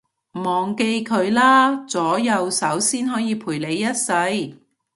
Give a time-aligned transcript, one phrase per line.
[0.31, 4.57] 忘記佢啦，左右手先可以陪你一世